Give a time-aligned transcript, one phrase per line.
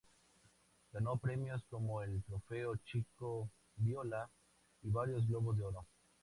[0.93, 4.27] Ganó premios como el trofeo Chico Viola
[4.81, 5.85] y varios Globos de Oro.